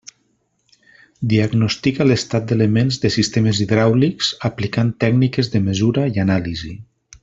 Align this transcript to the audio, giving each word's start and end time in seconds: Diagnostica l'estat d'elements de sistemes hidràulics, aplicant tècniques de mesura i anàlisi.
Diagnostica 1.33 2.07
l'estat 2.07 2.47
d'elements 2.51 2.99
de 3.05 3.13
sistemes 3.19 3.61
hidràulics, 3.67 4.35
aplicant 4.53 4.93
tècniques 5.07 5.55
de 5.57 5.67
mesura 5.71 6.13
i 6.17 6.23
anàlisi. 6.29 6.77